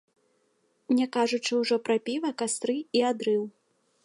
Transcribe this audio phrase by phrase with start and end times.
[0.99, 3.43] Не кажучы ўжо пра піва, кастры і адрыў.